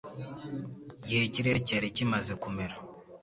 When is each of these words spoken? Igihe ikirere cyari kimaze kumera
Igihe 1.01 1.21
ikirere 1.29 1.59
cyari 1.67 1.87
kimaze 1.95 2.33
kumera 2.41 2.75